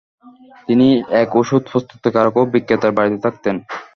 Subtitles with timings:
[0.67, 0.87] তিনি
[1.21, 3.55] এক ঔষধ প্রস্তুতকারক ও বিক্রেতার বাড়িতে থাকতেন।